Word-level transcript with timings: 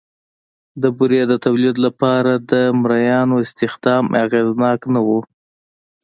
د 0.81 0.83
بورې 0.97 1.21
د 1.27 1.33
تولید 1.45 1.75
لپاره 1.85 2.31
د 2.51 2.53
مریانو 2.81 3.35
استخدام 3.45 4.05
اغېزناک 4.23 4.79
نه 4.93 5.01
و 5.05 5.07